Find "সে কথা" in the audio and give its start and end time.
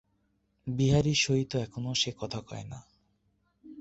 1.95-2.39